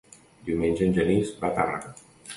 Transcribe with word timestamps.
Diumenge 0.47 0.87
en 0.87 0.95
Genís 0.97 1.35
va 1.45 1.53
a 1.53 1.55
Tàrrega. 1.61 1.95